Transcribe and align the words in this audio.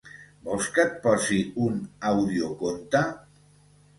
Vols 0.45 0.69
que 0.77 0.85
et 0.85 0.95
posi 1.03 1.37
un 1.67 1.77
audioconte? 2.11 3.05